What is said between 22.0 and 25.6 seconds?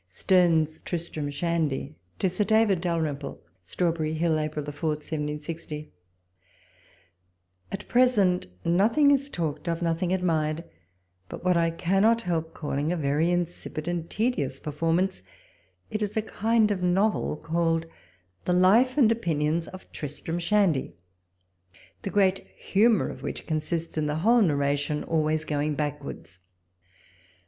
the great humour of which consists in the whole narration always